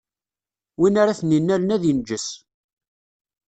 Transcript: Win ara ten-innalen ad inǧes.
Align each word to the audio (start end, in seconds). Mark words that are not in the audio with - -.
Win 0.79 0.99
ara 1.01 1.17
ten-innalen 1.19 1.73
ad 1.75 1.83
inǧes. 1.91 2.27